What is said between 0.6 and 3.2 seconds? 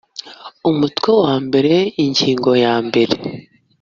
umutwe wa mbere ingingo ya mbere